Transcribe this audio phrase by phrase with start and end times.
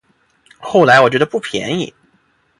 [0.57, 1.93] 后来我觉得不便宜